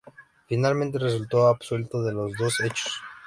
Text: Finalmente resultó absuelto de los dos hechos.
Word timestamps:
Finalmente 0.47 0.97
resultó 0.97 1.45
absuelto 1.45 2.01
de 2.01 2.11
los 2.11 2.33
dos 2.35 2.59
hechos. 2.61 2.91